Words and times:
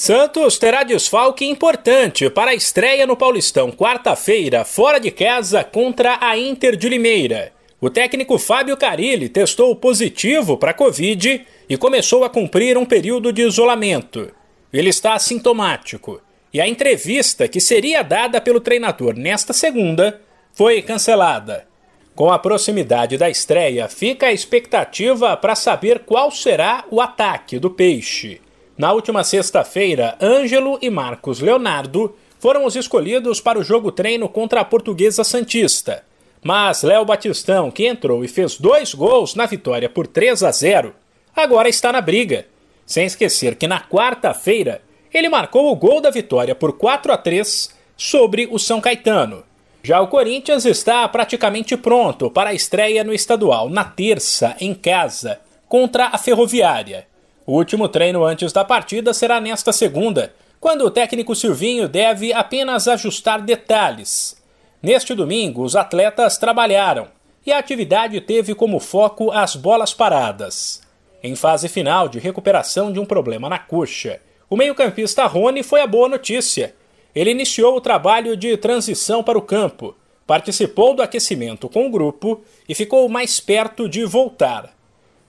Santos 0.00 0.56
terá 0.56 0.82
desfalque 0.82 1.44
importante 1.44 2.30
para 2.30 2.52
a 2.52 2.54
estreia 2.54 3.06
no 3.06 3.14
Paulistão 3.14 3.70
quarta-feira, 3.70 4.64
fora 4.64 4.98
de 4.98 5.10
casa 5.10 5.62
contra 5.62 6.16
a 6.22 6.38
Inter 6.38 6.74
de 6.74 6.88
Limeira. 6.88 7.52
O 7.78 7.90
técnico 7.90 8.38
Fábio 8.38 8.78
Carilli 8.78 9.28
testou 9.28 9.76
positivo 9.76 10.56
para 10.56 10.70
a 10.70 10.74
Covid 10.74 11.44
e 11.68 11.76
começou 11.76 12.24
a 12.24 12.30
cumprir 12.30 12.78
um 12.78 12.86
período 12.86 13.30
de 13.30 13.42
isolamento. 13.42 14.32
Ele 14.72 14.88
está 14.88 15.12
assintomático 15.12 16.18
e 16.50 16.62
a 16.62 16.66
entrevista 16.66 17.46
que 17.46 17.60
seria 17.60 18.02
dada 18.02 18.40
pelo 18.40 18.58
treinador 18.58 19.14
nesta 19.14 19.52
segunda 19.52 20.18
foi 20.54 20.80
cancelada. 20.80 21.66
Com 22.14 22.32
a 22.32 22.38
proximidade 22.38 23.18
da 23.18 23.28
estreia, 23.28 23.86
fica 23.86 24.28
a 24.28 24.32
expectativa 24.32 25.36
para 25.36 25.54
saber 25.54 25.98
qual 26.06 26.30
será 26.30 26.86
o 26.90 27.02
ataque 27.02 27.58
do 27.58 27.68
Peixe. 27.68 28.40
Na 28.80 28.94
última 28.94 29.22
sexta-feira, 29.22 30.16
Ângelo 30.22 30.78
e 30.80 30.88
Marcos 30.88 31.38
Leonardo 31.38 32.16
foram 32.38 32.64
os 32.64 32.74
escolhidos 32.74 33.38
para 33.38 33.58
o 33.58 33.62
jogo 33.62 33.92
treino 33.92 34.26
contra 34.26 34.62
a 34.62 34.64
Portuguesa 34.64 35.22
Santista. 35.22 36.02
Mas 36.42 36.82
Léo 36.82 37.04
Batistão, 37.04 37.70
que 37.70 37.86
entrou 37.86 38.24
e 38.24 38.28
fez 38.28 38.56
dois 38.56 38.94
gols 38.94 39.34
na 39.34 39.44
vitória 39.44 39.86
por 39.86 40.06
3 40.06 40.42
a 40.42 40.50
0, 40.50 40.94
agora 41.36 41.68
está 41.68 41.92
na 41.92 42.00
briga. 42.00 42.46
Sem 42.86 43.04
esquecer 43.04 43.56
que 43.56 43.68
na 43.68 43.82
quarta-feira 43.82 44.80
ele 45.12 45.28
marcou 45.28 45.70
o 45.70 45.76
gol 45.76 46.00
da 46.00 46.08
vitória 46.08 46.54
por 46.54 46.72
4 46.72 47.12
a 47.12 47.18
3 47.18 47.76
sobre 47.98 48.48
o 48.50 48.58
São 48.58 48.80
Caetano. 48.80 49.44
Já 49.82 50.00
o 50.00 50.08
Corinthians 50.08 50.64
está 50.64 51.06
praticamente 51.06 51.76
pronto 51.76 52.30
para 52.30 52.48
a 52.48 52.54
estreia 52.54 53.04
no 53.04 53.12
estadual 53.12 53.68
na 53.68 53.84
terça, 53.84 54.56
em 54.58 54.72
casa, 54.72 55.38
contra 55.68 56.06
a 56.06 56.16
Ferroviária. 56.16 57.09
O 57.50 57.54
último 57.54 57.88
treino 57.88 58.24
antes 58.24 58.52
da 58.52 58.64
partida 58.64 59.12
será 59.12 59.40
nesta 59.40 59.72
segunda, 59.72 60.32
quando 60.60 60.82
o 60.82 60.90
técnico 60.90 61.34
Silvinho 61.34 61.88
deve 61.88 62.32
apenas 62.32 62.86
ajustar 62.86 63.42
detalhes. 63.42 64.40
Neste 64.80 65.16
domingo, 65.16 65.64
os 65.64 65.74
atletas 65.74 66.38
trabalharam 66.38 67.08
e 67.44 67.50
a 67.50 67.58
atividade 67.58 68.20
teve 68.20 68.54
como 68.54 68.78
foco 68.78 69.32
as 69.32 69.56
bolas 69.56 69.92
paradas. 69.92 70.80
Em 71.24 71.34
fase 71.34 71.68
final 71.68 72.08
de 72.08 72.20
recuperação 72.20 72.92
de 72.92 73.00
um 73.00 73.04
problema 73.04 73.48
na 73.48 73.58
coxa, 73.58 74.20
o 74.48 74.56
meio-campista 74.56 75.26
Rony 75.26 75.64
foi 75.64 75.80
a 75.80 75.88
boa 75.88 76.08
notícia. 76.08 76.72
Ele 77.12 77.32
iniciou 77.32 77.74
o 77.74 77.80
trabalho 77.80 78.36
de 78.36 78.56
transição 78.58 79.24
para 79.24 79.36
o 79.36 79.42
campo, 79.42 79.96
participou 80.24 80.94
do 80.94 81.02
aquecimento 81.02 81.68
com 81.68 81.88
o 81.88 81.90
grupo 81.90 82.44
e 82.68 82.76
ficou 82.76 83.08
mais 83.08 83.40
perto 83.40 83.88
de 83.88 84.04
voltar. 84.04 84.78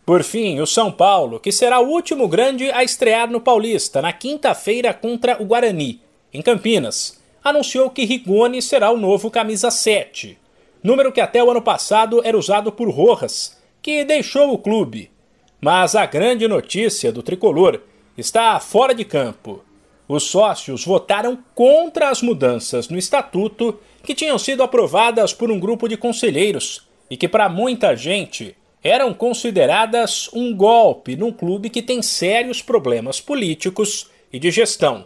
Por 0.05 0.23
fim, 0.23 0.59
o 0.59 0.65
São 0.65 0.91
Paulo, 0.91 1.39
que 1.39 1.51
será 1.51 1.79
o 1.79 1.87
último 1.87 2.27
grande 2.27 2.71
a 2.71 2.83
estrear 2.83 3.29
no 3.29 3.39
Paulista 3.39 4.01
na 4.01 4.11
quinta-feira 4.11 4.93
contra 4.93 5.41
o 5.41 5.45
Guarani, 5.45 6.01
em 6.33 6.41
Campinas, 6.41 7.21
anunciou 7.43 7.89
que 7.89 8.05
Rigoni 8.05 8.61
será 8.61 8.89
o 8.91 8.97
novo 8.97 9.29
camisa 9.29 9.69
7, 9.69 10.37
número 10.83 11.11
que 11.11 11.21
até 11.21 11.43
o 11.43 11.51
ano 11.51 11.61
passado 11.61 12.21
era 12.23 12.37
usado 12.37 12.71
por 12.71 12.89
Rojas, 12.89 13.61
que 13.81 14.03
deixou 14.03 14.51
o 14.51 14.57
clube. 14.57 15.11
Mas 15.59 15.95
a 15.95 16.05
grande 16.07 16.47
notícia 16.47 17.11
do 17.11 17.21
tricolor 17.21 17.81
está 18.17 18.59
fora 18.59 18.95
de 18.95 19.05
campo. 19.05 19.63
Os 20.07 20.23
sócios 20.23 20.83
votaram 20.83 21.37
contra 21.53 22.09
as 22.09 22.21
mudanças 22.21 22.89
no 22.89 22.97
estatuto 22.97 23.79
que 24.03 24.15
tinham 24.15 24.37
sido 24.39 24.63
aprovadas 24.63 25.33
por 25.33 25.51
um 25.51 25.59
grupo 25.59 25.87
de 25.87 25.95
conselheiros 25.95 26.87
e 27.09 27.15
que, 27.15 27.27
para 27.27 27.47
muita 27.47 27.95
gente, 27.95 28.55
eram 28.83 29.13
consideradas 29.13 30.29
um 30.33 30.55
golpe 30.55 31.15
num 31.15 31.31
clube 31.31 31.69
que 31.69 31.81
tem 31.81 32.01
sérios 32.01 32.61
problemas 32.61 33.21
políticos 33.21 34.09
e 34.33 34.39
de 34.39 34.49
gestão. 34.49 35.05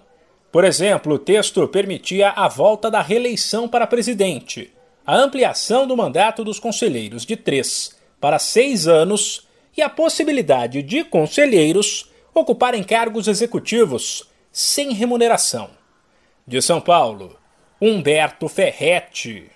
Por 0.52 0.64
exemplo, 0.64 1.16
o 1.16 1.20
texto 1.20 1.67
permitia 1.67 2.30
a 2.30 2.48
volta 2.48 2.90
da 2.90 3.02
reeleição 3.02 3.67
para 3.67 3.86
presidente, 3.86 4.72
a 5.06 5.17
ampliação 5.17 5.86
do 5.86 5.98
mandato 5.98 6.44
dos 6.44 6.59
conselheiros 6.59 7.26
de 7.26 7.36
três 7.36 7.95
para 8.22 8.39
seis 8.39 8.88
anos 8.88 9.48
e 9.76 9.82
a 9.82 9.89
possibilidade 9.89 10.82
de 10.82 11.04
conselheiros 11.04 12.10
ocuparem 12.33 12.83
cargos 12.83 13.28
executivos 13.28 14.30
sem 14.52 14.94
remuneração. 14.94 15.70
De 16.48 16.61
São 16.61 16.80
Paulo, 16.80 17.38
Humberto 17.82 18.48
Ferretti. 18.48 19.52